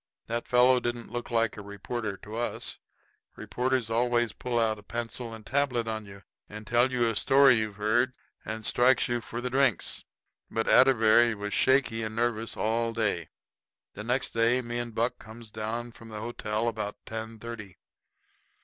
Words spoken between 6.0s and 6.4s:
you,